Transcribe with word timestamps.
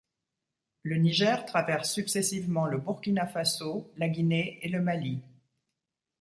Le 0.81 0.95
Niger 0.97 1.45
traverse 1.45 1.91
successivement 1.93 2.65
le 2.65 2.79
Burkina 2.79 3.27
Faso, 3.27 3.87
la 3.97 4.09
Guinée 4.09 4.57
et 4.63 4.67
le 4.69 4.81
Mali. 4.81 5.21